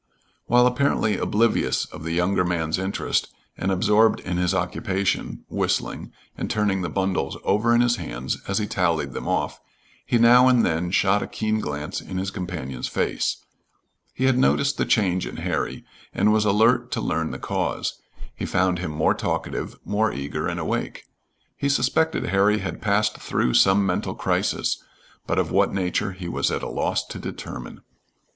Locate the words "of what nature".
25.37-26.13